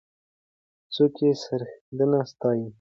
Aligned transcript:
څوک 0.93 1.13
یې 1.23 1.31
سرښندنه 1.43 2.19
ستایي؟ 2.31 2.65